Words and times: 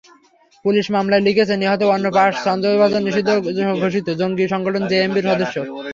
Police 0.65 0.85
মামলায় 0.95 1.25
লিখেছে, 1.27 1.53
নিহত 1.57 1.81
অন্য 1.95 2.05
পাঁচ 2.17 2.33
সন্দেহভাজন 2.45 3.01
নিষিদ্ধ 3.07 3.29
ঘোষিত 3.81 4.07
জঙ্গি 4.19 4.45
সংগঠন 4.53 4.83
জেএমবির 4.91 5.29
সদস্য। 5.29 5.55